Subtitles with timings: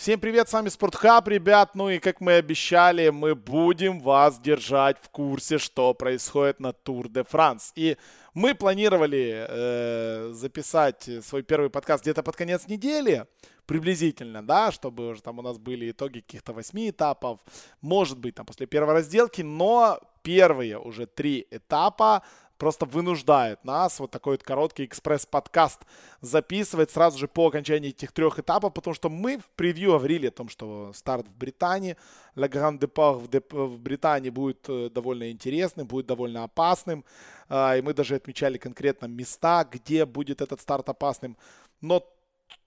[0.00, 1.74] Всем привет, с вами Спортхаб, ребят.
[1.74, 7.10] Ну и как мы обещали, мы будем вас держать в курсе, что происходит на Тур
[7.10, 7.70] де Франс.
[7.76, 7.98] И
[8.32, 13.26] мы планировали э, записать свой первый подкаст где-то под конец недели,
[13.66, 17.38] приблизительно, да, чтобы уже там у нас были итоги каких-то восьми этапов,
[17.82, 22.22] может быть, там после первой разделки, но первые уже три этапа
[22.60, 25.80] просто вынуждает нас вот такой вот короткий экспресс-подкаст
[26.20, 30.30] записывать сразу же по окончании этих трех этапов, потому что мы в превью говорили о
[30.30, 31.96] том, что старт в Британии,
[32.36, 37.04] Ла Гранд Депар в Британии будет э, довольно интересным, будет довольно опасным,
[37.48, 41.38] а, и мы даже отмечали конкретно места, где будет этот старт опасным,
[41.80, 42.06] но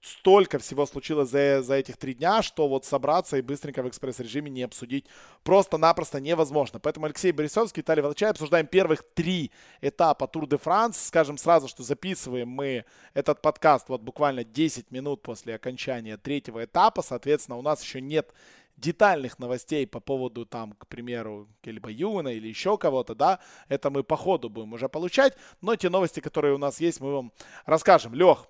[0.03, 4.51] столько всего случилось за, за этих три дня, что вот собраться и быстренько в экспресс-режиме
[4.51, 5.05] не обсудить
[5.43, 6.79] просто-напросто невозможно.
[6.79, 9.51] Поэтому Алексей Борисовский, Виталий Волочай обсуждаем первых три
[9.81, 10.97] этапа Тур де Франс.
[10.97, 17.01] Скажем сразу, что записываем мы этот подкаст вот буквально 10 минут после окончания третьего этапа.
[17.01, 18.33] Соответственно, у нас еще нет
[18.75, 24.03] детальных новостей по поводу, там, к примеру, либо Юна или еще кого-то, да, это мы
[24.03, 27.31] по ходу будем уже получать, но те новости, которые у нас есть, мы вам
[27.65, 28.15] расскажем.
[28.15, 28.47] Лех,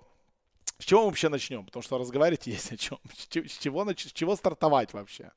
[0.78, 1.64] с чего мы вообще начнем?
[1.64, 2.98] Потому что разговаривать есть о чем.
[3.16, 3.26] С
[3.58, 5.30] чего, с чего стартовать вообще?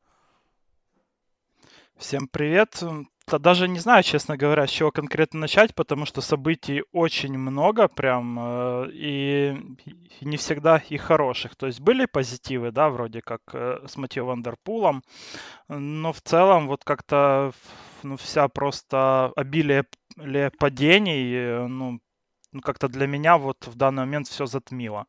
[1.97, 2.83] Всем привет.
[3.27, 7.87] Да даже не знаю, честно говоря, с чего конкретно начать, потому что событий очень много
[7.89, 9.57] прям, э, и
[10.21, 11.55] не всегда и хороших.
[11.55, 15.03] То есть были позитивы, да, вроде как э, с Матьё Вандерпулом,
[15.67, 17.51] но в целом вот как-то
[18.03, 19.85] ну, вся просто обилие
[20.57, 21.99] падений, э, ну,
[22.53, 25.05] ну, как-то для меня вот в данный момент все затмило.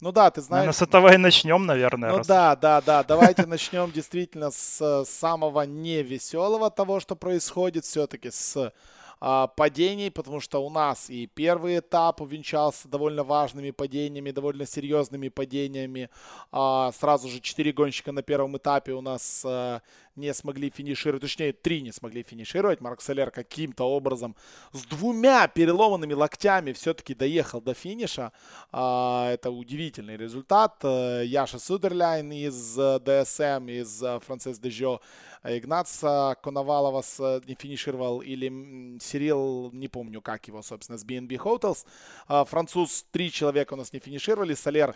[0.00, 0.66] Ну да, ты знаешь...
[0.66, 2.10] Наверное, с этого и начнем, наверное.
[2.10, 2.26] Ну раз...
[2.26, 3.02] да, да, да.
[3.02, 8.72] Давайте начнем действительно с самого невеселого того, что происходит все-таки с
[9.20, 15.28] а, падений, потому что у нас и первый этап увенчался довольно важными падениями, довольно серьезными
[15.28, 16.08] падениями.
[16.52, 19.82] А, сразу же четыре гонщика на первом этапе у нас а,
[20.18, 22.80] не смогли финишировать, точнее, три не смогли финишировать.
[22.80, 24.36] Марк Солер каким-то образом
[24.72, 28.32] с двумя переломанными локтями все-таки доехал до финиша.
[28.72, 30.78] А, это удивительный результат.
[30.82, 35.00] Э, Яша Судерляйн из э, ДСМ, из э, Франциск Дежо,
[35.44, 36.00] Игнац
[36.42, 37.02] Коновалова
[37.46, 41.86] не финишировал, или Сирил, не помню, как его, собственно, с BNB Hotels.
[42.26, 44.54] А, француз, три человека у нас не финишировали.
[44.54, 44.92] Солер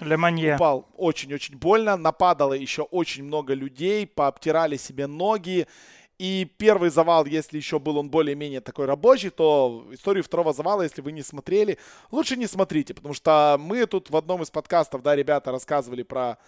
[0.56, 1.96] упал очень-очень больно.
[1.96, 5.66] Нападало еще очень много людей, пообтирали себе ноги.
[6.18, 11.00] И первый завал, если еще был он более-менее такой рабочий, то историю второго завала, если
[11.02, 11.78] вы не смотрели,
[12.12, 16.38] лучше не смотрите, потому что мы тут в одном из подкастов, да, ребята рассказывали про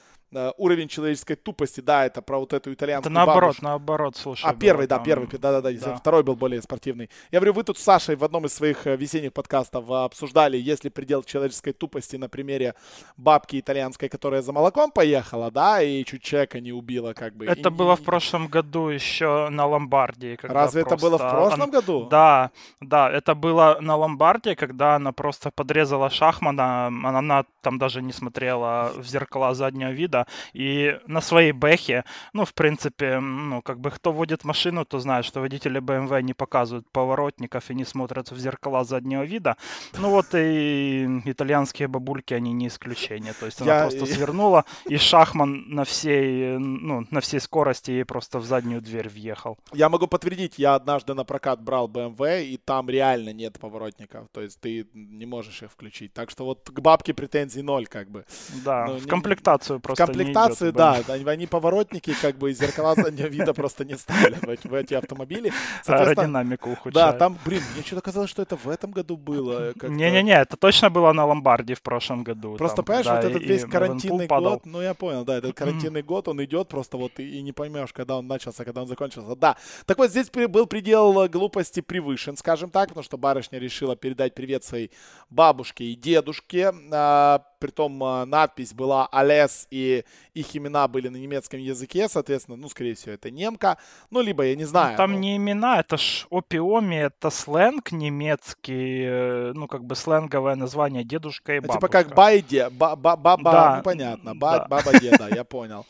[0.56, 3.64] уровень человеческой тупости, да, это про вот эту итальянскую Это наоборот, бабушку.
[3.64, 4.44] наоборот, слушай.
[4.46, 5.04] А первый, да, там...
[5.04, 5.96] первый, да-да-да, да.
[5.96, 7.10] второй был более спортивный.
[7.30, 10.88] Я говорю, вы тут с Сашей в одном из своих э, весенних подкастов обсуждали, если
[10.88, 12.74] предел человеческой тупости на примере
[13.16, 17.46] бабки итальянской, которая за молоком поехала, да, и чуть человека не убила, как бы.
[17.46, 17.96] Это и, было и...
[17.96, 20.38] в прошлом году еще на Ломбардии.
[20.42, 21.66] Разве это было в прошлом она...
[21.66, 22.08] году?
[22.10, 28.12] Да, да, это было на Ломбардии, когда она просто подрезала Шахмана, она там даже не
[28.12, 33.90] смотрела в зеркала заднего вида, и на своей бэхе, ну, в принципе, ну, как бы
[33.90, 38.38] кто водит машину, то знает, что водители BMW не показывают поворотников и не смотрят в
[38.38, 39.56] зеркала заднего вида.
[39.98, 43.32] Ну, вот и итальянские бабульки, они не исключение.
[43.32, 43.80] То есть она Я...
[43.82, 49.08] просто свернула, и Шахман на всей, ну, на всей скорости ей просто в заднюю дверь
[49.08, 49.58] въехал.
[49.72, 54.28] Я могу подтвердить, я однажды на прокат брал BMW, и там реально нет поворотников.
[54.32, 56.12] То есть ты не можешь их включить.
[56.12, 58.24] Так что вот к бабке претензий ноль, как бы.
[58.64, 63.26] Да, ну, в комплектацию просто комплектации, да, они, они поворотники, как бы, и зеркала заднего
[63.26, 65.52] вида просто не ставили в эти, в эти автомобили.
[65.86, 66.94] Аэродинамику ухудшает.
[66.94, 69.72] Да, там, блин, мне что-то казалось, что это в этом году было.
[69.82, 72.56] Не-не-не, это точно было на Ломбарде в прошлом году.
[72.56, 75.54] Просто, там, понимаешь, да, вот этот и, весь карантинный год, ну, я понял, да, этот
[75.54, 78.88] карантинный год, он идет просто вот, и, и не поймешь, когда он начался, когда он
[78.88, 79.36] закончился.
[79.36, 84.34] Да, так вот, здесь был предел глупости превышен, скажем так, потому что барышня решила передать
[84.34, 84.90] привет своей
[85.30, 90.04] бабушке и дедушке, а, притом а, надпись была Алес, и
[90.34, 93.78] их имена были на немецком языке, соответственно, ну, скорее всего, это немка,
[94.10, 94.90] ну, либо, я не знаю.
[94.90, 95.18] Ну, там но...
[95.18, 101.54] не имена, это ж опиоми, это сленг немецкий, э, ну, как бы сленговое название дедушка
[101.54, 101.74] и бабушка.
[101.74, 103.76] Ну, типа как байде, ба ба ба да.
[103.76, 104.66] ну, понятно, ба да.
[104.68, 105.86] баба деда, я понял.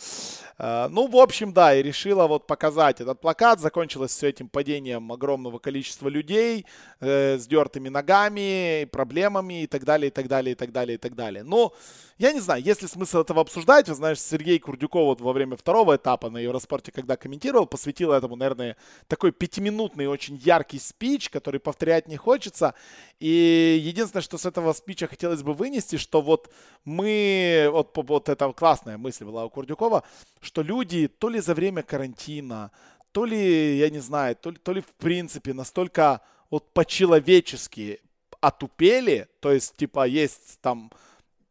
[0.58, 3.60] Э, ну, в общем, да, и решила вот показать этот плакат.
[3.60, 6.66] Закончилось все этим падением огромного количества людей,
[7.00, 10.98] э, с дертыми ногами, проблемами и так далее, и так далее, и так далее, и
[10.98, 11.42] так далее.
[11.42, 11.72] Но но
[12.18, 13.88] я не знаю, есть ли смысл этого обсуждать.
[13.88, 18.36] Вы знаешь, Сергей Курдюков вот во время второго этапа на Евроспорте, когда комментировал, посвятил этому,
[18.36, 18.76] наверное,
[19.08, 22.74] такой пятиминутный, очень яркий спич, который повторять не хочется.
[23.18, 26.52] И единственное, что с этого спича хотелось бы вынести, что вот
[26.84, 30.04] мы, вот, вот эта классная мысль была у Курдюкова,
[30.40, 32.70] что люди то ли за время карантина,
[33.10, 36.20] то ли, я не знаю, то ли, то ли в принципе настолько
[36.50, 38.00] вот по-человечески
[38.40, 40.90] отупели, то есть, типа, есть там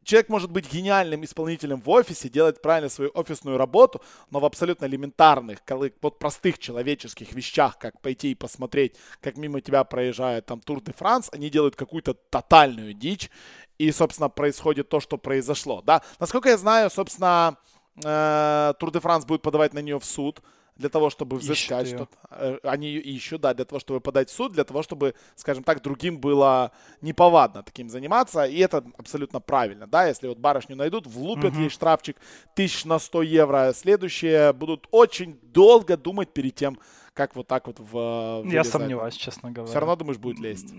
[0.03, 4.85] человек может быть гениальным исполнителем в офисе, делать правильно свою офисную работу, но в абсолютно
[4.85, 5.59] элементарных,
[6.01, 10.93] вот простых человеческих вещах, как пойти и посмотреть, как мимо тебя проезжает там Тур де
[10.93, 13.29] Франс, они делают какую-то тотальную дичь,
[13.77, 16.01] и, собственно, происходит то, что произошло, да.
[16.19, 17.57] Насколько я знаю, собственно,
[18.03, 20.41] э, Тур де Франс будет подавать на нее в суд,
[20.75, 22.17] для того, чтобы взыскать что-то.
[22.31, 25.81] Э, они ищут, да, для того, чтобы подать в суд, для того, чтобы, скажем так,
[25.81, 26.71] другим было
[27.01, 28.43] неповадно таким заниматься.
[28.45, 31.61] И это абсолютно правильно, да, если вот барышню найдут, влупят угу.
[31.61, 32.17] ей штрафчик
[32.55, 33.73] тысяч на 100 евро.
[33.75, 36.79] Следующие будут очень долго думать перед тем,
[37.13, 38.41] как вот так вот в...
[38.41, 38.53] Вылезать.
[38.53, 39.69] Я сомневаюсь, честно говоря.
[39.69, 40.73] Все равно думаешь, будет лезть?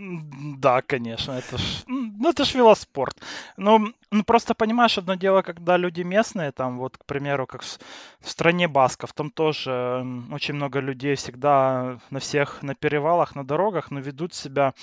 [0.58, 3.16] Да, конечно, это ж, ну, это ж велоспорт.
[3.56, 7.78] Ну, ну, просто понимаешь, одно дело, когда люди местные, там вот, к примеру, как в,
[8.20, 13.90] в стране Басков, там тоже очень много людей всегда на всех, на перевалах, на дорогах,
[13.90, 14.75] но ведут себя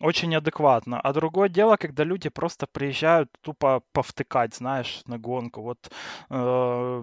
[0.00, 1.00] очень адекватно.
[1.00, 5.62] А другое дело, когда люди просто приезжают тупо повтыкать, знаешь, на гонку.
[5.62, 5.90] Вот
[6.30, 7.00] э,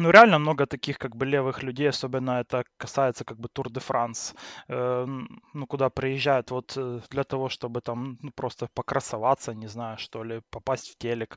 [0.00, 3.80] ну, реально много таких как бы левых людей, особенно это касается как бы Тур де
[3.80, 4.34] Франс,
[4.68, 5.06] э,
[5.54, 10.24] ну, куда приезжают вот э, для того, чтобы там ну, просто покрасоваться, не знаю, что
[10.24, 11.36] ли, попасть в телек.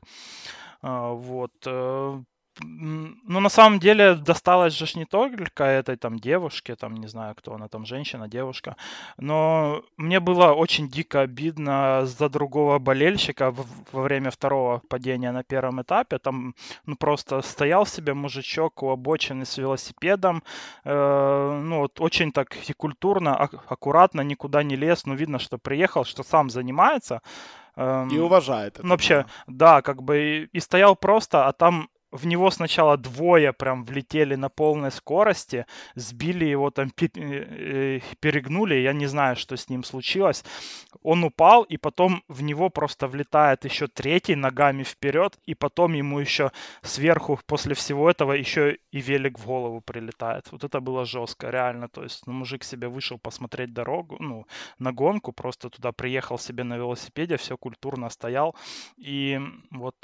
[0.82, 1.52] Э, вот.
[1.66, 2.22] Э,
[2.60, 7.54] ну, на самом деле, досталось же не только этой там девушке, там, не знаю, кто
[7.54, 8.76] она там, женщина, девушка,
[9.18, 13.54] но мне было очень дико обидно за другого болельщика
[13.92, 16.18] во время второго падения на первом этапе.
[16.18, 16.54] Там,
[16.86, 20.42] ну, просто стоял себе мужичок у обочины с велосипедом,
[20.84, 26.04] э, ну, вот очень так и культурно, аккуратно, никуда не лез, ну, видно, что приехал,
[26.04, 27.20] что сам занимается.
[27.76, 28.86] Эм, и уважает это.
[28.86, 33.52] Ну, вообще, да, как бы и, и стоял просто, а там в него сначала двое
[33.52, 35.66] прям влетели на полной скорости,
[35.96, 40.44] сбили его там, э, э, перегнули, я не знаю, что с ним случилось.
[41.02, 46.20] Он упал, и потом в него просто влетает еще третий ногами вперед, и потом ему
[46.20, 46.52] еще
[46.82, 50.52] сверху после всего этого еще и велик в голову прилетает.
[50.52, 51.88] Вот это было жестко, реально.
[51.88, 54.46] То есть, ну, мужик себе вышел посмотреть дорогу, ну,
[54.78, 58.54] на гонку, просто туда приехал себе на велосипеде, все культурно стоял,
[58.96, 59.40] и
[59.72, 59.96] вот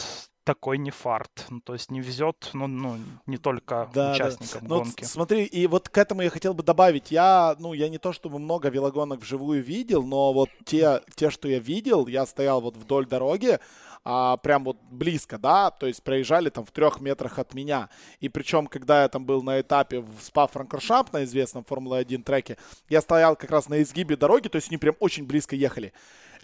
[0.51, 1.47] такой не фарт.
[1.49, 4.69] Ну, то есть не везет, ну, ну не только да, участникам да.
[4.69, 5.03] гонки.
[5.03, 7.13] Ну, смотри, и вот к этому я хотел бы добавить.
[7.13, 11.47] Я, ну, я не то чтобы много велогонок вживую видел, но вот те, те, что
[11.47, 13.61] я видел, я стоял вот вдоль дороги,
[14.03, 17.89] а, прям вот близко, да, то есть проезжали там в трех метрах от меня.
[18.19, 22.57] И причем, когда я там был на этапе в спа франкоршамп на известном Формулы-1 треке,
[22.89, 25.93] я стоял как раз на изгибе дороги, то есть они прям очень близко ехали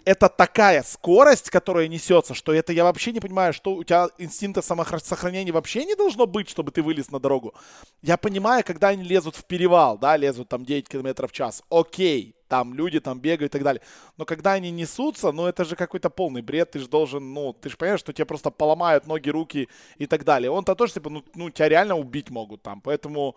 [0.07, 4.61] это такая скорость, которая несется, что это я вообще не понимаю, что у тебя инстинкта
[4.61, 7.53] самосохранения вообще не должно быть, чтобы ты вылез на дорогу.
[8.01, 12.36] Я понимаю, когда они лезут в перевал, да, лезут там 9 км в час, окей,
[12.47, 13.81] там люди там бегают и так далее.
[14.17, 17.69] Но когда они несутся, ну это же какой-то полный бред, ты же должен, ну, ты
[17.69, 20.51] же понимаешь, что тебе просто поломают ноги, руки и так далее.
[20.51, 23.35] Он-то тоже, типа, ну, ну, тебя реально убить могут там, поэтому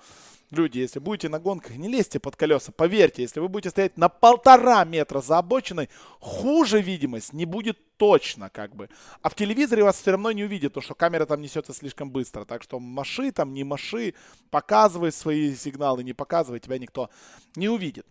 [0.50, 2.72] люди, если будете на гонках, не лезьте под колеса.
[2.72, 8.50] Поверьте, если вы будете стоять на полтора метра за обочиной, хуже видимость не будет точно,
[8.50, 8.88] как бы.
[9.22, 12.44] А в телевизоре вас все равно не увидят, потому что камера там несется слишком быстро.
[12.44, 14.14] Так что маши там, не маши,
[14.50, 17.10] показывай свои сигналы, не показывай, тебя никто
[17.56, 18.06] не увидит.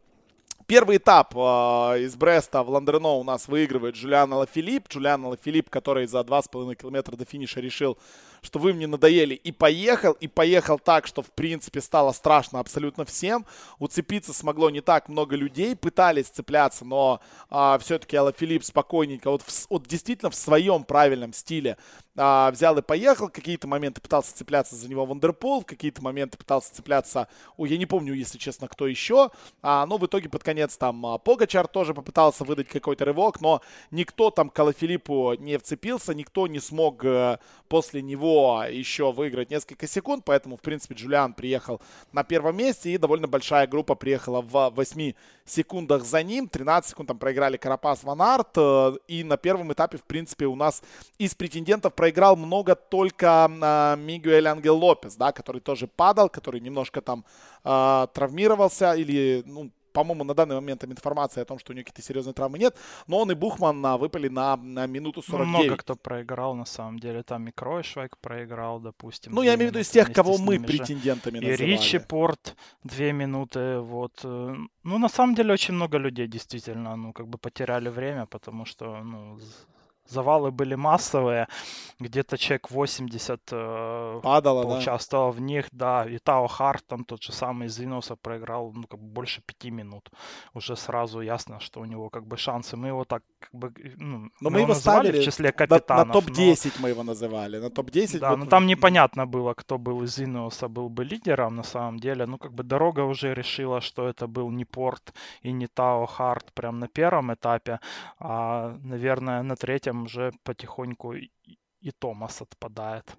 [0.69, 1.39] Первый этап э,
[2.03, 4.87] из Бреста в Ландерно у нас выигрывает Джулиан Лафилипп.
[4.87, 7.97] Джулиан Лафилипп, который за 2,5 километра до финиша решил
[8.41, 13.05] что вы мне надоели, и поехал, и поехал так, что в принципе стало страшно абсолютно
[13.05, 13.45] всем.
[13.79, 19.41] Уцепиться смогло не так много людей, пытались цепляться, но а, все-таки Алла Филипп спокойненько, вот,
[19.41, 21.77] в, вот действительно в своем правильном стиле
[22.17, 23.29] а, взял и поехал.
[23.29, 27.27] Какие-то моменты пытался цепляться за него Вандерпол, в какие-то моменты пытался цепляться,
[27.57, 29.31] ой, я не помню, если честно, кто еще.
[29.61, 33.61] А, но в итоге под конец там а, Погачар тоже попытался выдать какой-то рывок, но
[33.91, 39.49] никто там к Филиппу не вцепился, никто не смог а, после него него еще выиграть
[39.49, 41.81] несколько секунд, поэтому, в принципе, Джулиан приехал
[42.11, 45.13] на первом месте, и довольно большая группа приехала в 8
[45.45, 46.47] секундах за ним.
[46.47, 50.55] 13 секунд там проиграли Карапас Ван Арт, э, и на первом этапе, в принципе, у
[50.55, 50.83] нас
[51.17, 57.01] из претендентов проиграл много только э, Мигуэль Ангел Лопес, да, который тоже падал, который немножко
[57.01, 57.25] там
[57.63, 61.83] э, травмировался или, ну, по-моему, на данный момент там информация о том, что у него
[61.85, 62.75] какие-то серьезные травмы нет,
[63.07, 65.47] но он и Бухман а, выпали на, на минуту 49.
[65.47, 67.23] Ну, много кто проиграл, на самом деле.
[67.23, 69.33] Там и Кройшвайк проиграл, допустим.
[69.33, 71.47] Ну, я имею в виду из тех, кого мы претендентами же.
[71.47, 71.71] называли.
[71.71, 74.19] И Ричи Порт две минуты, вот.
[74.23, 78.65] Э, ну, на самом деле, очень много людей действительно, ну, как бы потеряли время, потому
[78.65, 79.39] что, ну,
[80.09, 81.47] завалы были массовые,
[81.99, 85.37] где-то человек 80 э, Падало, поучаствовал да?
[85.37, 88.99] в них, да, и Тао Харт там тот же самый из Виноса проиграл, ну, как
[88.99, 90.09] бы больше пяти минут.
[90.53, 92.77] Уже сразу ясно, что у него как бы шансы.
[92.77, 96.07] Мы его так, как бы, ну, но мы, мы его ставили в числе капитанов.
[96.07, 96.81] На, на топ-10 но...
[96.83, 98.19] мы его называли, на топ-10.
[98.19, 102.25] Да, но там непонятно было, кто был из Виноса, был бы лидером на самом деле.
[102.25, 106.53] Ну, как бы дорога уже решила, что это был не Порт и не Тао Харт
[106.53, 107.79] прям на первом этапе,
[108.19, 113.17] а, наверное, на третьем уже потихоньку и Томас отпадает.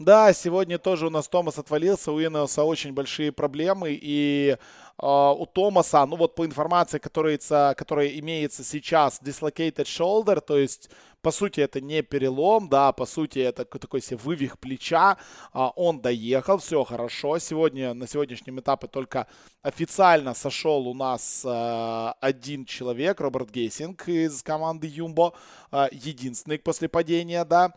[0.00, 5.06] Да, сегодня тоже у нас Томас отвалился, у Ineos а очень большие проблемы, и э,
[5.06, 7.38] у Томаса, ну вот по информации, которая,
[7.74, 10.88] которая имеется сейчас, dislocated shoulder, то есть
[11.22, 15.18] по сути, это не перелом, да, по сути, это такой себе вывих плеча.
[15.52, 17.38] А, он доехал, все хорошо.
[17.38, 19.26] Сегодня, на сегодняшнем этапе только
[19.62, 25.34] официально сошел у нас а, один человек, Роберт Гесинк из команды Jumbo,
[25.70, 27.74] а, единственный после падения, да.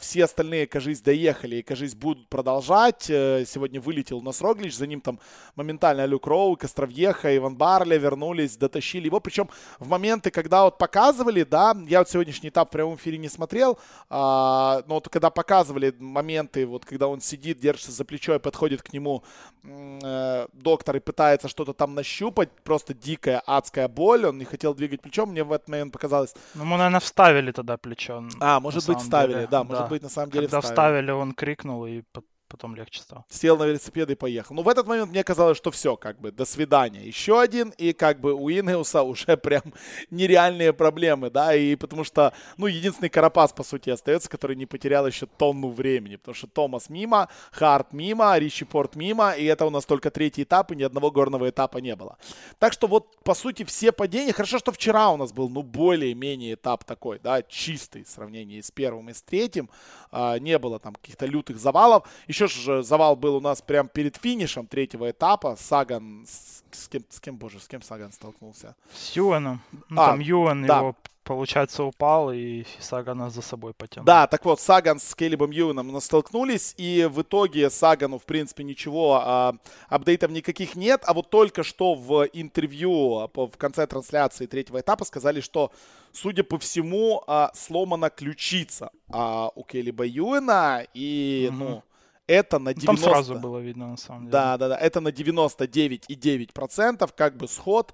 [0.00, 3.08] Все остальные, кажись, доехали и, кажись, будут продолжать.
[3.08, 5.20] Э, сегодня вылетел у нас Роглич, за ним там
[5.54, 9.20] моментально Люк Роу, Костровьеха, Иван Барли вернулись, дотащили его.
[9.20, 13.28] Причем в моменты, когда вот показывали, да, я вот сегодняшний этап в прямом эфире не
[13.28, 18.38] смотрел, а, но вот когда показывали моменты, вот когда он сидит, держится за плечо и
[18.38, 19.24] подходит к нему
[19.64, 25.02] э, доктор и пытается что-то там нащупать, просто дикая адская боль, он не хотел двигать
[25.02, 26.34] плечом, мне в этот момент показалось...
[26.54, 28.22] Ну, мы, наверное, вставили тогда плечо.
[28.40, 29.48] А, может быть, вставили, деле.
[29.50, 30.74] да, может быть, на самом деле Когда вставили.
[30.74, 32.02] вставили, он крикнул и
[32.50, 33.24] потом легче стало.
[33.30, 34.54] Сел на велосипед и поехал.
[34.54, 37.06] Ну, в этот момент мне казалось, что все, как бы, до свидания.
[37.06, 39.62] Еще один, и как бы у Инеуса уже прям
[40.10, 45.06] нереальные проблемы, да, и потому что, ну, единственный Карапас, по сути, остается, который не потерял
[45.06, 49.70] еще тонну времени, потому что Томас мимо, Харт мимо, Ричи Порт мимо, и это у
[49.70, 52.18] нас только третий этап, и ни одного горного этапа не было.
[52.58, 56.54] Так что вот, по сути, все падения, хорошо, что вчера у нас был, ну, более-менее
[56.54, 59.70] этап такой, да, чистый в сравнении с первым и с третьим,
[60.10, 63.88] а, не было там каких-то лютых завалов, еще еще же завал был у нас прямо
[63.88, 65.56] перед финишем третьего этапа.
[65.58, 68.74] Саган с, с кем, с кем, боже, с кем Саган столкнулся?
[68.94, 69.60] С Юаном.
[69.88, 70.78] Ну, а, там Юан да.
[70.78, 74.04] его получается, упал, и Сагана за собой потянул.
[74.04, 79.20] Да, так вот, Саган с Келебом Юаном столкнулись, и в итоге Сагану, в принципе, ничего,
[79.22, 79.54] а,
[79.88, 85.40] апдейтов никаких нет, а вот только что в интервью в конце трансляции третьего этапа сказали,
[85.40, 85.70] что,
[86.12, 91.58] судя по всему, а, сломана ключица а, у Келеба Юэна, и, угу.
[91.58, 91.82] ну,
[92.30, 92.86] это на 90...
[92.86, 94.32] Там сразу было видно, на самом деле.
[94.32, 94.76] Да, да, да.
[94.76, 97.92] Это на 99,9% как бы сход.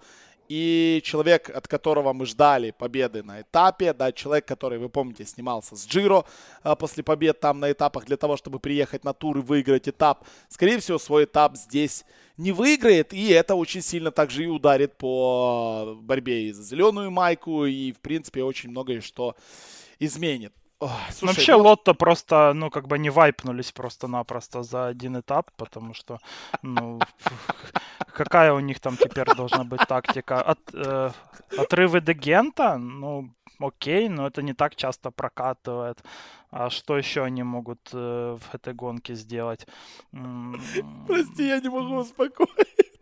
[0.48, 5.74] И человек, от которого мы ждали победы на этапе, да, человек, который, вы помните, снимался
[5.74, 6.24] с Джиро
[6.62, 10.24] а, после побед там на этапах для того, чтобы приехать на тур и выиграть этап,
[10.48, 12.04] скорее всего, свой этап здесь
[12.36, 17.64] не выиграет, и это очень сильно также и ударит по борьбе и за зеленую майку,
[17.64, 19.34] и, в принципе, очень многое что
[19.98, 20.52] изменит.
[20.80, 21.62] Ой, слушай, Вообще вот...
[21.62, 26.18] Лотто просто, ну, как бы не вайпнулись просто-напросто за один этап, потому что,
[26.62, 27.00] ну,
[28.12, 30.42] какая у них там теперь должна быть тактика?
[30.42, 31.10] От, э,
[31.56, 36.02] отрывы Дегента, ну, окей, но это не так часто прокатывает.
[36.50, 39.66] А что еще они могут э, в этой гонке сделать?
[41.06, 42.04] Прости, я не могу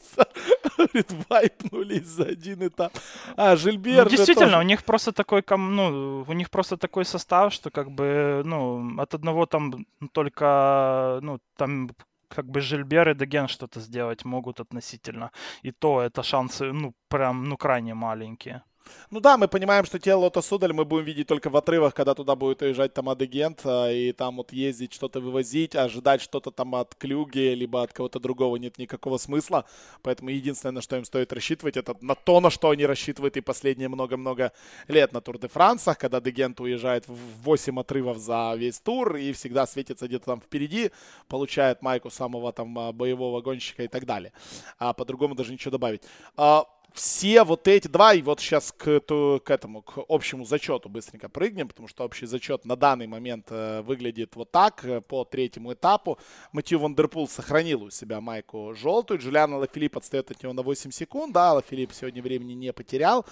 [0.05, 0.27] успокоиться.
[0.77, 2.93] Говорит, вайпнулись за один этап.
[3.37, 4.59] А, Жильбер ну, Действительно, тоже...
[4.59, 9.15] у них просто такой, ну, у них просто такой состав, что как бы, ну, от
[9.15, 11.91] одного там только, ну, там
[12.29, 15.31] как бы Жильбер и Деген что-то сделать могут относительно.
[15.63, 18.63] И то это шансы, ну, прям, ну, крайне маленькие.
[19.11, 22.15] Ну да, мы понимаем, что тело Лото Судаль мы будем видеть только в отрывах, когда
[22.15, 26.75] туда будет уезжать там Адегент, а, и там вот ездить, что-то вывозить, ожидать что-то там
[26.75, 29.65] от Клюги, либо от кого-то другого нет никакого смысла.
[30.03, 33.41] Поэтому единственное, на что им стоит рассчитывать, это на то, на что они рассчитывают и
[33.41, 34.53] последние много-много
[34.89, 39.33] лет на Тур де Франсах, когда Дегент уезжает в 8 отрывов за весь тур и
[39.33, 40.91] всегда светится где-то там впереди,
[41.29, 44.33] получает майку самого там а, боевого гонщика и так далее.
[44.79, 46.03] А по-другому даже ничего добавить.
[46.95, 51.89] Все вот эти, давай вот сейчас к, к этому, к общему зачету быстренько прыгнем, потому
[51.89, 56.21] что общий зачет на данный момент э, выглядит вот так э, по третьему этапу.
[56.53, 61.35] Матье Вандерпул сохранил у себя майку желтую, Жулиан Алафилипп отстает от него на 8 секунд,
[61.35, 63.27] да, Алафилипп сегодня времени не потерял.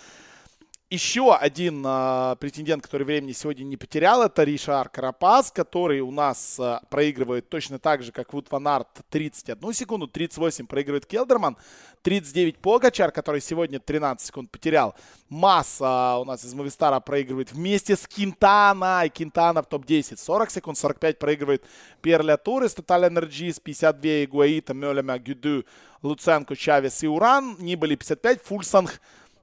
[0.93, 6.61] Еще один э, претендент, который времени сегодня не потерял, это Ришар Карапас, который у нас
[6.61, 11.57] э, проигрывает точно так же, как Ваут Ван Арт 31 секунду, 38 проигрывает Келдерман,
[12.03, 14.95] 39 Погачар, который сегодня 13 секунд потерял.
[15.31, 20.77] Мас у нас из Мовистара проигрывает вместе с Кинтана, и Кинтана в топ-10 40 секунд,
[20.77, 21.65] 45 проигрывает
[22.03, 25.65] Перля Турис, Total Energies 52, Игуаита, Мёлема, Гюду,
[26.03, 29.01] Луценко, Чавес и Уран, Нибали 55, Фульсанг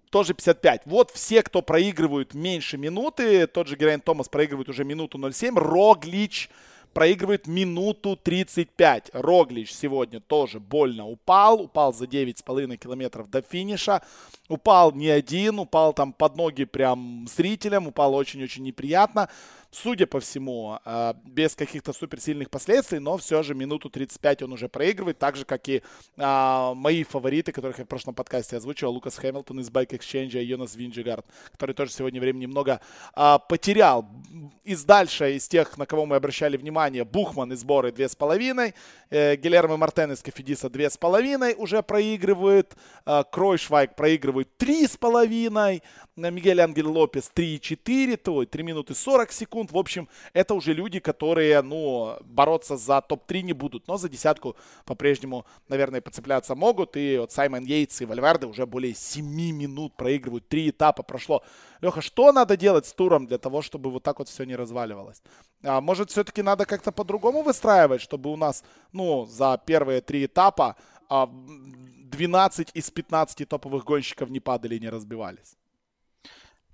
[0.10, 0.82] тоже 55.
[0.86, 3.48] Вот все, кто проигрывают меньше минуты.
[3.48, 5.58] Тот же Герайн Томас проигрывает уже минуту 07.
[5.58, 6.50] Роглич
[6.94, 9.12] проигрывает минуту 35.
[9.14, 11.62] Роглич сегодня тоже больно упал.
[11.62, 14.02] Упал за 9,5 километров до финиша.
[14.48, 17.88] Упал не один, упал там под ноги прям зрителям.
[17.88, 19.30] Упал очень-очень неприятно
[19.72, 24.68] судя по всему, а, без каких-то суперсильных последствий, но все же минуту 35 он уже
[24.68, 25.84] проигрывает, так же, как и
[26.18, 30.46] а, мои фавориты, которых я в прошлом подкасте озвучивал, Лукас Хэмилтон из Bike Exchange и
[30.46, 32.82] Йонас Винджигард, который тоже сегодня времени немного
[33.14, 34.08] а, потерял.
[34.64, 38.74] Из дальше, из тех, на кого мы обращали внимание, Бухман из Боры 2,5,
[39.10, 42.76] э, Гилермо Мартен из Кафедиса 2,5 уже проигрывает,
[43.32, 45.82] Кройшвайк проигрывает 3,5,
[46.16, 49.59] Мигель Ангель Лопес 3,4, то 3 минуты 40 секунд.
[49.68, 54.56] В общем, это уже люди, которые, ну, бороться за топ-3 не будут, но за десятку
[54.86, 56.98] по-прежнему, наверное, подцепляться могут.
[56.98, 60.48] И вот Саймон Йейтс и Вальверде уже более 7 минут проигрывают.
[60.48, 61.44] Три этапа прошло.
[61.82, 65.22] Леха, что надо делать с туром для того, чтобы вот так вот все не разваливалось?
[65.64, 70.76] А может, все-таки надо как-то по-другому выстраивать, чтобы у нас, ну, за первые три этапа
[71.10, 75.59] 12 а, из 15 топовых гонщиков не падали и не разбивались?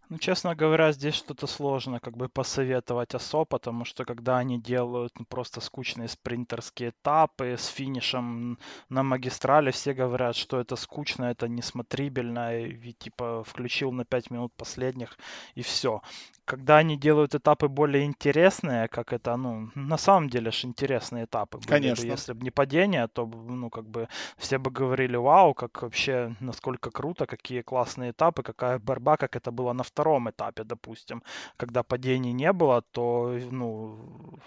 [0.10, 5.20] Ну, честно говоря, здесь что-то сложно как бы посоветовать особо, потому что когда они делают
[5.20, 8.60] ну, просто скучные спринтерские этапы с финишем
[8.90, 14.54] на магистрали, все говорят, что это скучно, это несмотрибельно, и типа включил на 5 минут
[14.54, 15.18] последних
[15.56, 16.02] и все
[16.46, 21.58] когда они делают этапы более интересные, как это, ну, на самом деле же интересные этапы.
[21.58, 22.06] Были Конечно.
[22.06, 24.08] Бы, если бы не падение, то, ну, как бы
[24.38, 29.52] все бы говорили, вау, как вообще, насколько круто, какие классные этапы, какая борьба, как это
[29.52, 29.95] было на втором
[30.30, 31.22] этапе, допустим.
[31.58, 33.98] Когда падений не было, то, ну,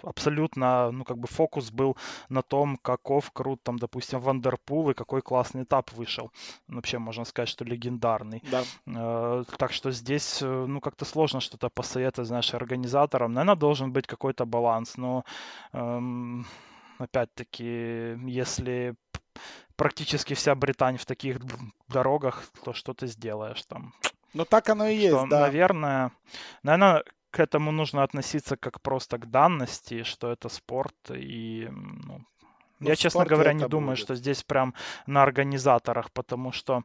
[0.03, 1.97] абсолютно, ну, как бы фокус был
[2.29, 6.31] на том, каков крут, там, допустим, Вандерпул и какой классный этап вышел.
[6.67, 8.43] Вообще, можно сказать, что легендарный.
[8.51, 8.63] Да.
[8.87, 13.33] Э, так что здесь, э, ну, как-то сложно что-то посоветовать посоветовать, знаешь, организаторам.
[13.33, 15.23] Наверное, должен быть какой-то баланс, но
[15.73, 16.45] эм,
[16.97, 18.95] опять-таки, если
[19.75, 21.39] практически вся Британия в таких
[21.87, 23.93] дорогах, то что ты сделаешь там?
[24.33, 25.41] Ну так оно и есть, что, да.
[25.41, 26.11] Наверное,
[26.63, 32.25] наверное, к этому нужно относиться как просто к данности, что это спорт и ну,
[32.79, 33.99] ну, я, честно говоря, не думаю, будет.
[33.99, 34.73] что здесь прям
[35.05, 36.83] на организаторах, потому что,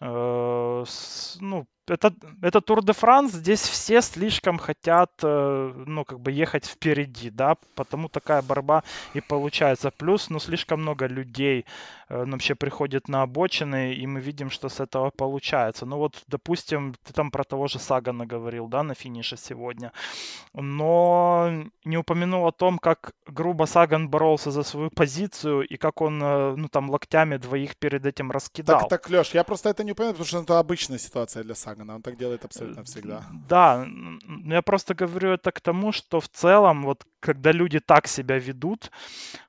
[0.00, 6.20] э, с, ну, это, это Тур де Франс, здесь все слишком хотят, э, ну, как
[6.20, 8.82] бы ехать впереди, да, потому такая борьба
[9.14, 9.90] и получается.
[9.90, 11.64] Плюс, ну, слишком много людей
[12.08, 15.86] э, ну, вообще приходит на обочины, и мы видим, что с этого получается.
[15.86, 19.92] Ну, вот, допустим, ты там про того же Сагана говорил, да, на финише сегодня,
[20.54, 21.50] но
[21.84, 26.54] не упомянул о том, как грубо Саган боролся за свою позицию, и как он, э,
[26.56, 28.80] ну, там, локтями двоих перед этим раскидал.
[28.80, 31.79] Так, так, Леш, я просто это не упомянул, потому что это обычная ситуация для Сагана.
[31.80, 31.94] Сагана.
[31.94, 33.22] Он так делает абсолютно всегда.
[33.48, 38.08] Да, но я просто говорю это к тому, что в целом, вот когда люди так
[38.08, 38.90] себя ведут,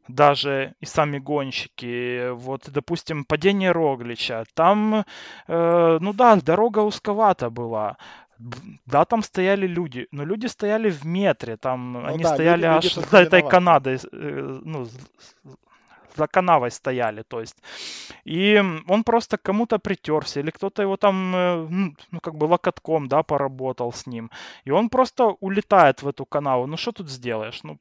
[0.08, 5.06] даже и сами гонщики, вот, допустим, падение Роглича, там,
[5.48, 7.98] э, ну да, дорога узковата была,
[8.86, 12.88] да, там стояли люди, но люди стояли в метре, там ну, они да, стояли люди,
[12.88, 14.88] аж за этой Канадой, э, ну,
[16.15, 17.58] за канавой стояли, то есть.
[18.26, 23.08] И он просто кому-то притерся, или кто-то его там, э, ну, ну, как бы локотком,
[23.08, 24.30] да, поработал с ним.
[24.65, 26.67] И он просто улетает в эту канаву.
[26.67, 27.63] Ну, что тут сделаешь?
[27.63, 27.78] Ну,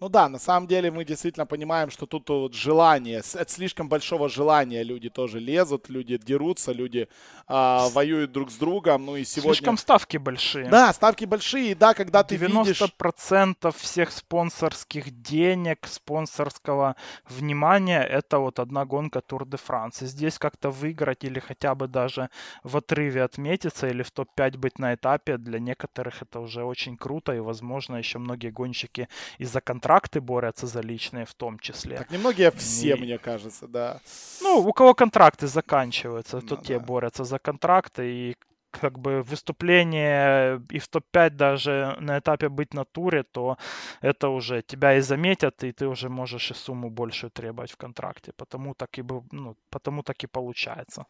[0.00, 4.28] ну да, на самом деле мы действительно понимаем, что тут вот желание, от слишком большого
[4.28, 7.08] желания люди тоже лезут, люди дерутся, люди
[7.46, 9.06] а, воюют друг с другом.
[9.06, 9.54] Ну и сегодня...
[9.54, 10.68] Слишком ставки большие.
[10.68, 12.82] Да, ставки большие, да, когда ты 90% видишь...
[12.82, 16.96] 90% всех спонсорских денег, спонсорского
[17.28, 20.02] внимания, это вот одна гонка Тур де Франс.
[20.02, 22.30] И здесь как-то выиграть или хотя бы даже
[22.64, 27.32] в отрыве отметиться или в топ-5 быть на этапе, для некоторых это уже очень круто,
[27.32, 31.96] и, возможно, еще многие гонщики из-за контракта контракты борются за личные в том числе.
[31.96, 33.00] Так немногие все, и...
[33.00, 34.00] мне кажется, да.
[34.40, 36.62] Ну, у кого контракты заканчиваются, ну, то да.
[36.62, 38.36] те борются за контракты, и
[38.78, 43.56] как бы выступление и в топ-5 даже на этапе быть на туре, то
[44.02, 48.32] это уже тебя и заметят, и ты уже можешь и сумму большую требовать в контракте.
[48.36, 51.06] Потому так и, ну, потому так и получается.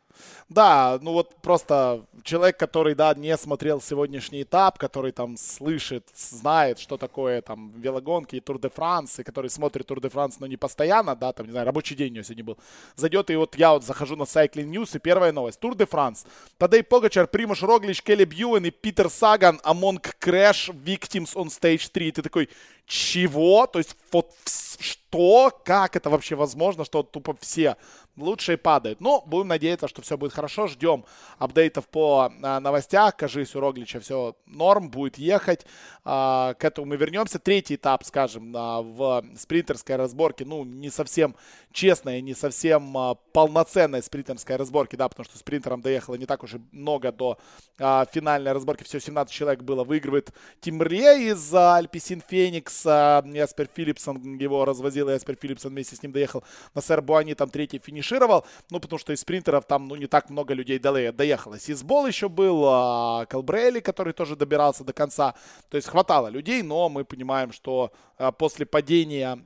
[0.48, 6.78] Да, ну вот просто человек, который, да, не смотрел сегодняшний этап, который там слышит, знает,
[6.78, 10.46] что такое там велогонки и Тур де Франс, и который смотрит Тур де Франс, но
[10.46, 12.58] не постоянно, да, там, не знаю, рабочий день у него сегодня был,
[12.96, 15.60] зайдет, и вот я вот захожу на Cycling News, и первая новость.
[15.60, 16.26] Тур де Франс.
[16.58, 22.08] Тадей Погачар, Примуш Роглич, Келли Бьюэн и Питер Саган, Among Crash Victims on Stage 3.
[22.08, 22.48] И ты такой,
[22.86, 23.66] чего?
[23.66, 24.32] То есть вот
[24.78, 25.50] что?
[25.64, 27.76] Как это вообще возможно, что тупо все
[28.16, 29.00] лучшие падают?
[29.00, 30.66] Но будем надеяться, что все будет хорошо.
[30.66, 31.04] Ждем
[31.38, 33.16] апдейтов по а, новостях.
[33.16, 35.66] Кажись, у Роглича все норм, будет ехать.
[36.04, 37.38] А, к этому мы вернемся.
[37.38, 41.36] Третий этап, скажем, а, в спринтерской разборке, ну, не совсем
[41.72, 46.54] честная, не совсем а, полноценная спринтерская разборки, да, потому что спринтером доехало не так уж
[46.54, 47.38] и много до
[47.78, 48.82] а, финальной разборки.
[48.82, 49.84] Всего 17 человек было.
[49.84, 52.73] Выигрывает Тимрле из а, Альписин Феникс.
[52.84, 57.50] А, Яспер Филлипсон его развозил, и Яспер Филлипсон вместе с ним доехал на Сербуани, там
[57.50, 58.44] третий финишировал.
[58.70, 61.58] Ну, потому что из спринтеров там, ну, не так много людей доехало.
[61.58, 65.34] Сизбол еще был, а, Калбрелли, который тоже добирался до конца.
[65.68, 69.44] То есть хватало людей, но мы понимаем, что а, после падения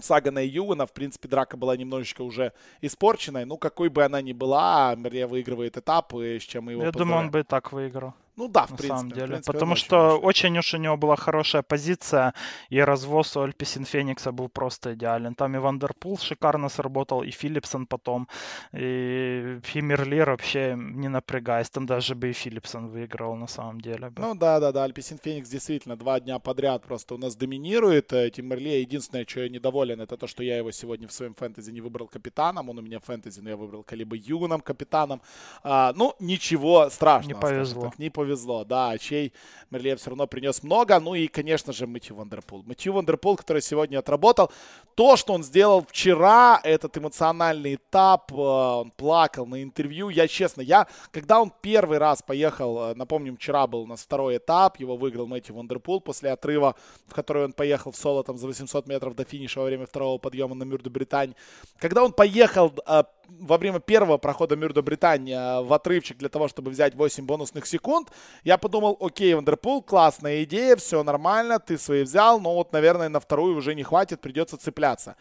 [0.00, 3.44] Сагана и Юэна, в принципе, драка была немножечко уже испорченной.
[3.44, 6.92] Ну, какой бы она ни была, Мерлье выигрывает этап, и с чем мы его Я
[6.92, 8.14] думаю, он бы и так выиграл.
[8.36, 8.88] Ну да, в на принципе.
[8.98, 9.26] самом деле.
[9.26, 10.26] Принципе, Потому очень что очень.
[10.50, 12.32] очень уж у него была хорошая позиция,
[12.70, 15.34] и развоз у Альписин Феникса был просто идеален.
[15.34, 18.28] Там и Вандерпул шикарно сработал, и Филипсен потом,
[18.72, 21.70] и Тим Мерлье вообще не напрягаясь.
[21.70, 24.10] Там даже бы и Филипсен выиграл на самом деле.
[24.10, 24.22] бы.
[24.22, 28.12] Ну да, да, да, Альписин Феникс действительно два дня подряд просто у нас доминирует.
[28.12, 31.34] Э, Тим Мерлье единственное, что я недоволен, это то, что я его сегодня в своем
[31.34, 32.70] фэнтези не выбрал капитаном.
[32.70, 35.20] Он у меня в фэнтези, но я выбрал Калеба Юэна капитаном.
[35.62, 37.34] А, ну, ничего страшного.
[37.34, 37.82] Не повезло.
[37.82, 38.98] так, не повезло, да.
[38.98, 39.32] Тим
[39.70, 41.00] Мерлье все равно принес много.
[41.00, 42.62] Ну и, конечно же, Мэтью Вандерпул.
[42.64, 44.50] Мэтью Вандерпул, который сегодня отработал.
[44.94, 50.10] То, что он сделал вчера, этот эмоциональный этап, э, он плакал на интервью.
[50.10, 54.36] Я, честно, я, когда он первый раз поехал, э, напомним, вчера был у нас второй
[54.36, 56.74] этап, его выиграл Мэтью Вандерпул после отрыва,
[57.06, 60.18] в который он поехал в соло там за 800 метров до финиша во время второго
[60.18, 61.34] подъема на Мюр-де-Бретань.
[61.78, 63.04] Когда он поехал э,
[63.38, 68.10] во время первого прохода Мюр-де-Бретань э, в отрывчик для того, чтобы взять 8 бонусных секунд,
[68.44, 73.20] я подумал, окей, Вандерпул, классная идея, все нормально, ты свои взял, но вот, наверное, на
[73.20, 75.16] вторую уже не хватит, придется цепляться.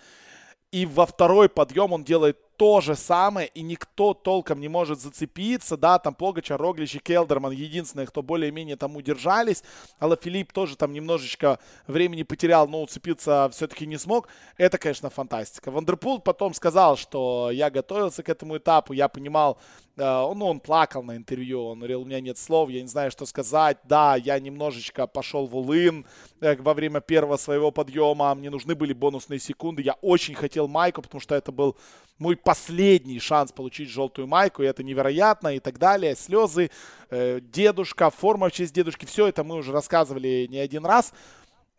[0.71, 5.77] И во второй подъем он делает то же самое, и никто толком не может зацепиться,
[5.77, 9.63] да, там Погачар, Роглич и Келдерман единственные, кто более-менее там удержались,
[10.01, 15.71] Алафилипп тоже там немножечко времени потерял, но уцепиться все-таки не смог, это, конечно, фантастика.
[15.71, 19.57] Вандерпул потом сказал, что я готовился к этому этапу, я понимал,
[19.99, 23.11] э, ну, он плакал на интервью, он говорил, у меня нет слов, я не знаю,
[23.11, 26.05] что сказать, да, я немножечко пошел в all-in
[26.41, 31.01] э, во время первого своего подъема, мне нужны были бонусные секунды, я очень хотел майку,
[31.01, 31.75] потому что это был
[32.17, 36.15] мой последний шанс получить желтую майку, и это невероятно, и так далее.
[36.15, 36.69] Слезы,
[37.09, 41.13] э, дедушка, форма в честь дедушки, все это мы уже рассказывали не один раз.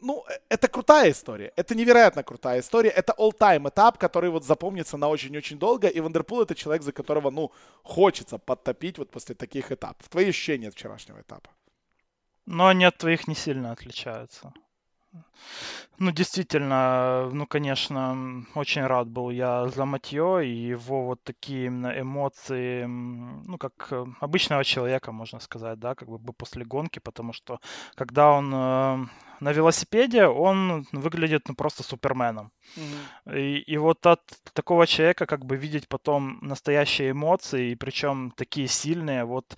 [0.00, 1.52] Ну, э, это крутая история.
[1.56, 2.90] Это невероятно крутая история.
[2.90, 5.88] Это all-time этап, который вот запомнится на очень-очень долго.
[5.88, 7.50] И Вандерпул это человек, за которого, ну,
[7.82, 10.08] хочется подтопить вот после таких этапов.
[10.08, 11.50] Твои ощущения от вчерашнего этапа?
[12.46, 14.52] Но они от твоих не сильно отличаются.
[15.98, 22.00] Ну, действительно, ну, конечно, очень рад был я за Матье и его вот такие именно
[22.00, 27.32] эмоции, ну, как э, обычного человека, можно сказать, да, как бы бы после гонки, потому
[27.32, 27.60] что
[27.96, 29.06] когда он э,
[29.40, 32.52] на велосипеде, он выглядит ну, просто суперменом.
[33.32, 34.20] И, и вот от
[34.52, 39.56] такого человека как бы видеть потом настоящие эмоции, и причем такие сильные, вот,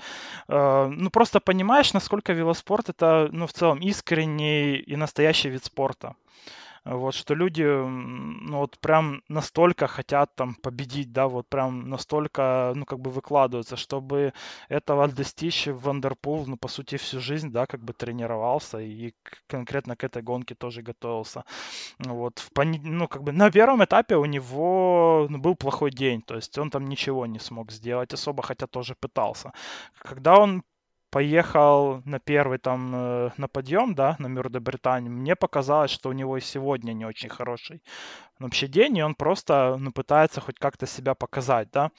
[0.49, 6.15] э, ну, просто понимаешь, насколько велоспорт это, ну, в целом искренний и настоящий вид спорта.
[6.85, 12.85] Вот, что люди, ну, вот прям настолько хотят там победить, да, вот прям настолько, ну,
[12.85, 14.33] как бы выкладываются, чтобы
[14.69, 19.15] этого достичь Вандерпул, ну, по сути, всю жизнь, да, как бы тренировался и
[19.47, 21.45] конкретно к этой гонке тоже готовился.
[21.99, 26.23] Вот, в пони- ну, как бы на первом этапе у него ну, был плохой день,
[26.23, 29.53] то есть он там ничего не смог сделать особо, хотя тоже пытался.
[29.99, 30.63] Когда он
[31.13, 36.39] поехал на первый там э, на подъем, да, на Мюр-де-Бретань, мне показалось, что у него
[36.39, 37.83] и сегодня не очень хороший
[38.41, 41.91] вообще день, и он просто ну, пытается хоть как-то себя показать, да.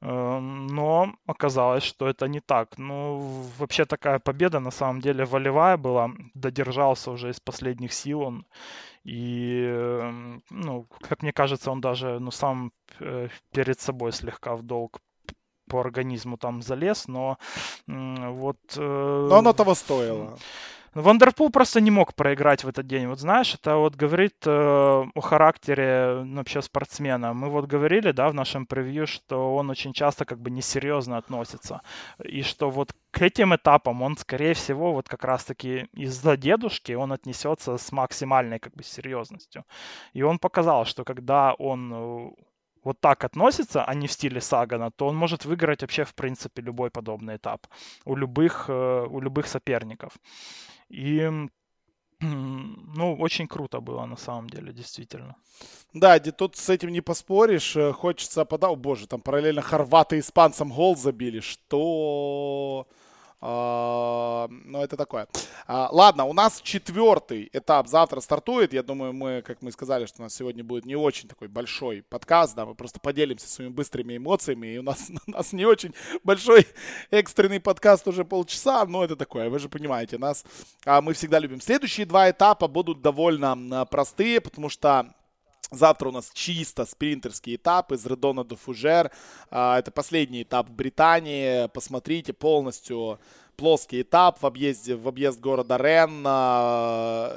[0.00, 2.78] Э, Но оказалось, что это не так.
[2.78, 3.18] Ну,
[3.58, 6.10] вообще такая победа на самом деле волевая была.
[6.34, 8.46] Додержался уже из последних сил он.
[9.04, 14.62] И, э, ну, как мне кажется, он даже, ну, сам э, перед собой слегка в
[14.62, 15.00] долг
[15.68, 17.38] по организму там залез, но
[17.86, 18.58] вот...
[18.76, 20.36] Э, но оно того стоило.
[20.94, 23.06] Вандерпул просто не мог проиграть в этот день.
[23.06, 27.32] Вот знаешь, это вот говорит э, о характере ну, вообще спортсмена.
[27.32, 31.80] Мы вот говорили, да, в нашем превью, что он очень часто как бы несерьезно относится.
[32.22, 37.12] И что вот к этим этапам он, скорее всего, вот как раз-таки из-за дедушки он
[37.12, 39.64] отнесется с максимальной как бы серьезностью.
[40.12, 42.30] И он показал, что когда он э,
[42.84, 46.62] вот так относится, а не в стиле Сагана, то он может выиграть вообще, в принципе,
[46.62, 47.66] любой подобный этап
[48.04, 50.12] у любых, э, у любых соперников.
[50.88, 51.30] И
[52.22, 55.36] ну, очень круто было на самом деле, действительно.
[55.92, 57.76] Да, тут с этим не поспоришь.
[57.76, 58.70] Э, хочется подать.
[58.70, 61.40] О, боже, там параллельно хорваты испанцам гол забили.
[61.40, 62.86] Что?
[63.44, 65.26] А, ну, это такое.
[65.66, 68.72] А, ладно, у нас четвертый этап завтра стартует.
[68.72, 72.02] Я думаю, мы, как мы сказали, что у нас сегодня будет не очень такой большой
[72.02, 74.68] подкаст, да, мы просто поделимся своими быстрыми эмоциями.
[74.68, 76.68] И у нас, у нас не очень большой
[77.10, 80.44] экстренный подкаст уже полчаса, но это такое, вы же понимаете, нас
[80.86, 81.60] а, мы всегда любим.
[81.60, 85.12] Следующие два этапа будут довольно простые, потому что
[85.72, 89.10] Завтра у нас чисто спринтерский этап из Редона до Фужер.
[89.50, 91.66] Это последний этап в Британии.
[91.68, 93.18] Посмотрите полностью
[93.56, 96.26] плоский этап в объезде, в объезд города Рен.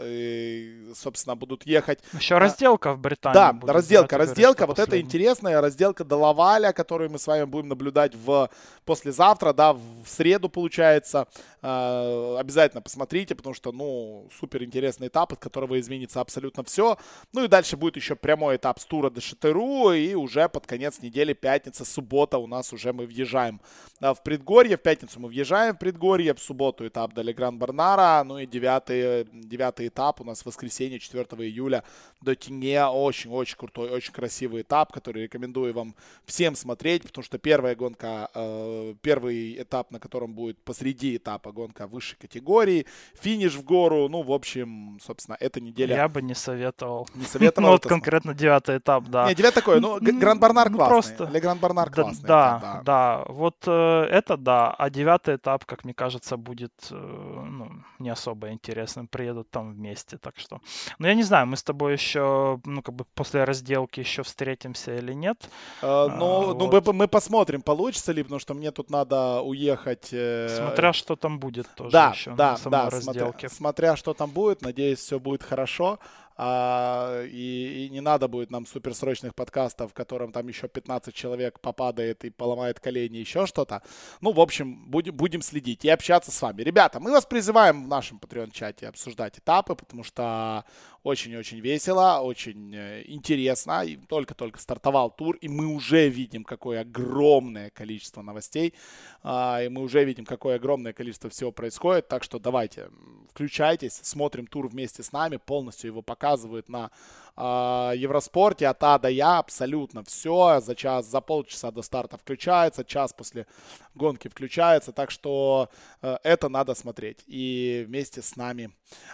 [0.07, 1.99] И, собственно, будут ехать.
[2.13, 3.35] Еще разделка в Британии.
[3.35, 4.65] Да, будет, разделка, разделка.
[4.65, 8.49] Вот это интересная разделка до Лаваля, которую мы с вами будем наблюдать в
[8.85, 11.27] послезавтра, да, в среду получается.
[11.61, 16.97] А, обязательно посмотрите, потому что, ну, супер интересный этап, от которого изменится абсолютно все.
[17.33, 21.01] Ну и дальше будет еще прямой этап с тура до Шатеру, и уже под конец
[21.01, 23.61] недели, пятница, суббота у нас уже мы въезжаем
[24.01, 24.77] в предгорье.
[24.77, 29.25] В пятницу мы въезжаем в предгорье, в субботу этап до Легран Барнара, ну и девятый,
[29.31, 31.83] девятый этап у нас в воскресенье, 4 июля
[32.21, 32.85] до Тинге.
[32.85, 38.95] Очень-очень крутой, очень красивый этап, который рекомендую вам всем смотреть, потому что первая гонка, э,
[39.01, 44.31] первый этап, на котором будет посреди этапа гонка высшей категории, финиш в гору, ну, в
[44.31, 45.95] общем, собственно, эта неделя...
[45.95, 47.07] Я бы не советовал.
[47.15, 47.55] Не советовал?
[47.65, 49.27] Ну, вот конкретно девятый этап, да.
[49.27, 50.89] Не, девятый такой, ну, Гранд Барнар классный.
[50.89, 51.25] Просто...
[51.27, 52.27] Для Гранд Барнар классный.
[52.27, 57.71] Да, да, вот э, это да, а девятый этап, как мне кажется, будет, э, ну,
[57.99, 60.59] не особо интересным, приедут там вместе, так что...
[60.99, 64.95] Ну, я не знаю, мы с тобой еще, ну, как бы после разделки еще встретимся
[64.95, 65.49] или нет.
[65.81, 66.87] Э, ну, а, ну вот.
[66.87, 70.09] мы, мы посмотрим, получится ли, потому что мне тут надо уехать...
[70.11, 70.49] Э...
[70.49, 73.49] Смотря что там будет тоже да, еще да, на самой да, разделке.
[73.49, 75.99] Смотря, смотря что там будет, надеюсь, все будет хорошо.
[76.37, 81.59] А, и, и не надо будет нам суперсрочных подкастов, в котором там еще 15 человек
[81.59, 83.81] попадает и поломает колени, еще что-то.
[84.21, 86.61] Ну, в общем, будем, будем следить и общаться с вами.
[86.61, 90.65] Ребята, мы вас призываем в нашем Patreon-чате обсуждать этапы, потому что
[91.05, 93.83] очень-очень весело, очень э, интересно.
[93.85, 98.73] И только-только стартовал тур, и мы уже видим, какое огромное количество новостей.
[99.21, 102.07] А, и мы уже видим, какое огромное количество всего происходит.
[102.07, 102.89] Так что давайте,
[103.29, 106.89] включайтесь, смотрим тур вместе с нами, полностью его показывают на
[107.37, 110.59] Евроспорте от А до Я абсолютно все.
[110.61, 113.45] За час, за полчаса до старта включается, час после
[113.93, 114.91] гонки включается.
[114.91, 115.69] Так что
[116.01, 118.71] э, это надо смотреть и вместе с нами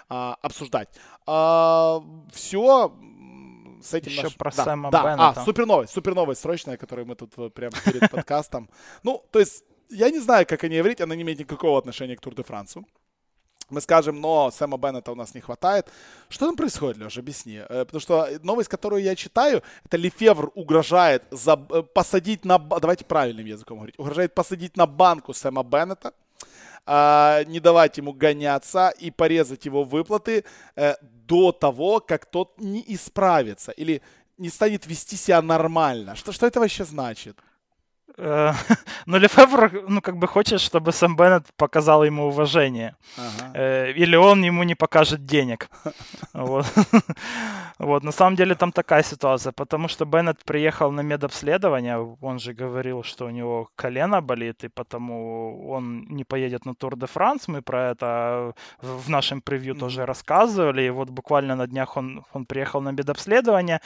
[0.10, 0.90] э, обсуждать.
[1.26, 2.00] Э,
[2.32, 2.94] все
[3.82, 4.38] с этим Еще наш...
[4.38, 5.04] про да, Сэма да.
[5.04, 5.42] Беннета.
[5.42, 8.70] А, супер новость, супер новость срочная, которую мы тут прямо перед подкастом.
[9.04, 12.22] Ну, то есть, я не знаю, как они говорить, она не имеет никакого отношения к
[12.22, 12.86] Тур де Франсу
[13.72, 15.88] мы скажем, но Сэма Беннета у нас не хватает.
[16.30, 17.62] Что там происходит, Леша, объясни.
[17.70, 22.58] Э, потому что новость, которую я читаю, это Лефевр угрожает за, э, посадить на...
[22.58, 24.00] Давайте правильным языком говорить.
[24.00, 26.14] Угрожает посадить на банку Сэма Беннета,
[26.86, 30.44] а, не давать ему гоняться и порезать его выплаты
[30.76, 30.96] э,
[31.28, 34.02] до того, как тот не исправится или
[34.38, 36.16] не станет вести себя нормально.
[36.16, 37.38] Что, что это вообще значит?
[39.08, 42.96] Но Лефевр, ну, как бы хочет, чтобы Сэм Беннет показал ему уважение.
[43.18, 43.52] Ага.
[43.56, 45.70] Э, или он ему не покажет денег.
[46.34, 46.66] Вот.
[47.80, 48.04] вот.
[48.04, 53.04] На самом деле там такая ситуация, потому что Беннет приехал на медобследование, он же говорил,
[53.04, 57.48] что у него колено болит, и потому он не поедет на Тур де Франс.
[57.48, 60.84] Мы про это в нашем превью тоже рассказывали.
[60.84, 63.80] И вот буквально на днях он, он приехал на медобследование.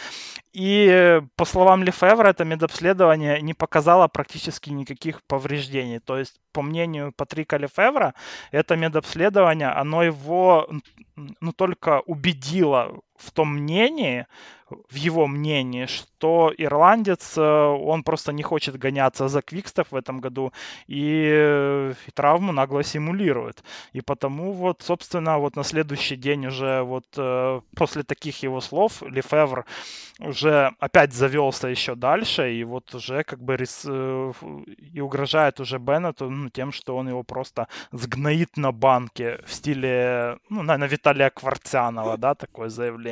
[0.54, 4.25] И по словам Лефевра, это медобследование не показало практически
[4.72, 6.00] никаких повреждений.
[6.00, 8.14] То есть, по мнению Патрика Лефевра,
[8.52, 10.70] это медобследование, оно его
[11.16, 14.25] ну, только убедило в том мнении,
[14.89, 20.19] в его мнении, что ирландец, э, он просто не хочет гоняться за Квикстов в этом
[20.19, 20.54] году
[20.88, 23.63] и, и травму нагло симулирует.
[23.93, 29.04] И потому вот, собственно, вот на следующий день уже вот э, после таких его слов
[29.04, 29.65] Лефевр
[30.19, 34.34] уже опять завелся еще дальше и вот уже как бы рис, э,
[34.93, 40.39] и угрожает уже Беннету ну, тем, что он его просто сгноит на банке в стиле,
[40.49, 43.05] ну, на Виталия Кварцянова, да, такое заявление.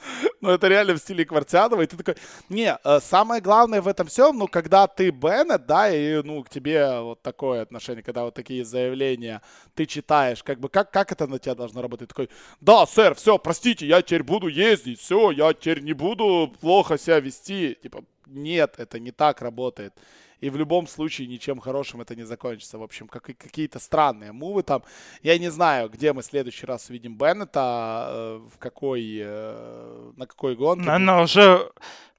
[0.40, 2.16] Ну, это реально в стиле Квартианова, и ты такой,
[2.48, 6.48] не, э, самое главное в этом всем, ну, когда ты Беннет, да, и, ну, к
[6.48, 9.42] тебе вот такое отношение, когда вот такие заявления
[9.74, 12.08] ты читаешь, как бы, как, как это на тебя должно работать?
[12.08, 16.98] Такой, да, сэр, все, простите, я теперь буду ездить, все, я теперь не буду плохо
[16.98, 17.76] себя вести.
[17.82, 19.92] Типа, нет, это не так работает
[20.40, 22.78] и в любом случае ничем хорошим это не закончится.
[22.78, 24.82] В общем, как, какие-то странные мувы там.
[25.22, 30.26] Я не знаю, где мы в следующий раз увидим Беннета, э, в какой, э, на
[30.26, 30.84] какой гонке.
[30.86, 31.70] Наверное, уже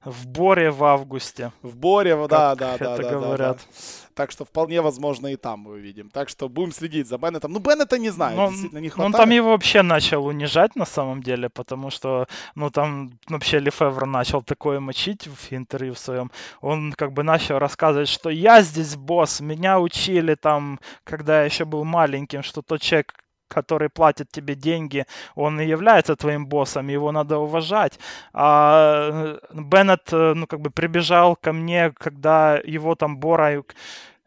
[0.04, 1.52] в Боре в августе.
[1.62, 3.56] В Боре, да, да, да, это да, говорят.
[3.56, 4.09] Да, да.
[4.20, 6.10] Так что вполне возможно и там мы увидим.
[6.10, 7.52] Так что будем следить за Беннетом.
[7.52, 9.14] Ну, Беннета не знаю, но, действительно не хватает.
[9.14, 14.04] Он там его вообще начал унижать на самом деле, потому что, ну, там вообще Лефевр
[14.04, 16.30] начал такое мочить в интервью в своем.
[16.60, 21.64] Он как бы начал рассказывать, что я здесь босс, меня учили там, когда я еще
[21.64, 23.14] был маленьким, что тот человек,
[23.48, 27.98] который платит тебе деньги, он и является твоим боссом, его надо уважать.
[28.32, 33.64] А э, Беннет, э, ну, как бы прибежал ко мне, когда его там Бора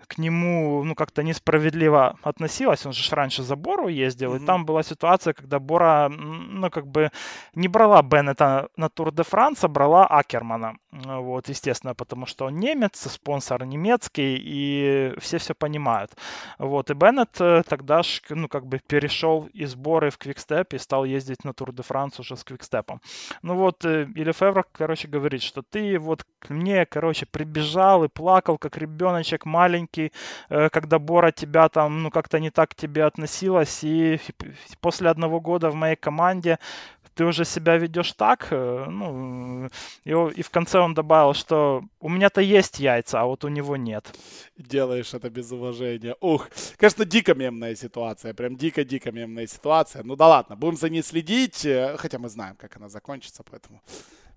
[0.08, 2.86] к нему, ну, как-то несправедливо относилась.
[2.86, 4.44] Он же раньше за Бору ездил, mm-hmm.
[4.44, 7.12] и там была ситуация, когда Бора, ну, как бы
[7.56, 10.76] не брала Беннета на Тур де Франс, а брала Акермана.
[10.92, 16.12] Вот, естественно, потому что он немец, спонсор немецкий, и все все понимают.
[16.60, 21.06] Вот, и Беннет э, тогда, ну, как бы перешел из Боры в Квикстеп и стал
[21.06, 23.02] ездить на Тур де Франс уже с Квикстепом.
[23.42, 28.58] Ну вот, э, и Лефевр, короче, говорит, что ты вот мне, короче, прибежал и плакал,
[28.58, 30.12] как ребеночек маленький, ошибки,
[30.50, 34.20] э, когда Бора тебя там, ну, как-то не так к тебе относилась, и
[34.82, 36.58] после одного года в моей команде
[37.16, 39.70] ты уже себя ведешь так, э, ну,
[40.06, 43.78] и, и в конце он добавил, что у меня-то есть яйца, а вот у него
[43.78, 44.12] нет.
[44.58, 46.16] Делаешь это без уважения.
[46.22, 50.04] Ух, конечно, дико мемная ситуация, прям дико-дико мемная ситуация.
[50.04, 53.82] Ну да ладно, будем за ней следить, э, хотя мы знаем, как она закончится, поэтому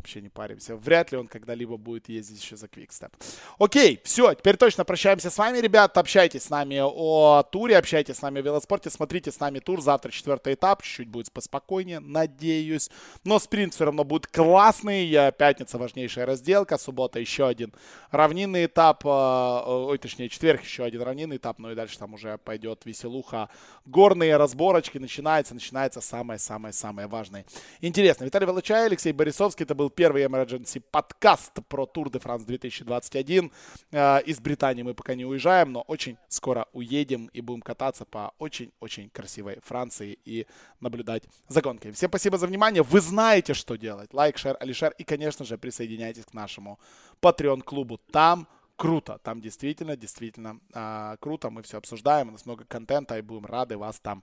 [0.07, 0.77] вообще не паримся.
[0.77, 3.11] Вряд ли он когда-либо будет ездить еще за Квикстеп.
[3.59, 5.99] Окей, все, теперь точно прощаемся с вами, ребят.
[5.99, 9.81] Общайтесь с нами о туре, общайтесь с нами о велоспорте, смотрите с нами тур.
[9.83, 12.89] Завтра четвертый этап, чуть-чуть будет поспокойнее, надеюсь.
[13.25, 15.11] Но спринт все равно будет классный.
[15.33, 17.73] Пятница важнейшая разделка, суббота еще один
[18.13, 19.05] равнинный этап.
[19.05, 21.59] Э, ой, точнее, четверг еще один равнинный этап.
[21.59, 23.49] Ну и дальше там уже пойдет веселуха.
[23.87, 27.45] Горные разборочки начинается, начинается самое-самое-самое важное.
[27.81, 28.25] Интересно.
[28.25, 29.65] Виталий Волочай, Алексей Борисовский.
[29.65, 33.51] Это был первый Emergency подкаст про Тур де Франс 2021.
[33.91, 39.09] Из Британии мы пока не уезжаем, но очень скоро уедем и будем кататься по очень-очень
[39.09, 40.47] красивой Франции и
[40.81, 41.93] наблюдать за гонками.
[41.93, 42.83] Всем спасибо за внимание.
[42.83, 44.13] Вы знаете, что делать.
[44.13, 46.79] Лайк, шер, алишер и, конечно же, присоединяйтесь к нашему
[47.23, 47.99] Patreon-клубу.
[48.13, 49.19] Там круто.
[49.23, 51.49] Там действительно, действительно э, круто.
[51.49, 52.29] Мы все обсуждаем.
[52.29, 54.23] У нас много контента и будем рады вас там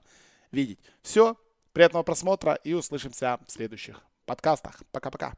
[0.52, 0.78] видеть.
[1.02, 1.36] Все.
[1.72, 4.80] Приятного просмотра и услышимся в следующих подкастах.
[4.92, 5.34] Пока-пока.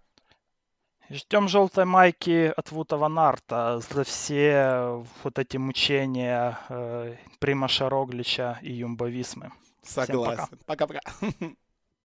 [1.10, 8.58] Ждем желтой майки от Вута Ван Арта за все вот эти мучения э, Примаша Роглича
[8.62, 9.52] и Юмба Висмы.
[9.82, 10.58] Согласен.
[10.66, 11.00] Пока-пока.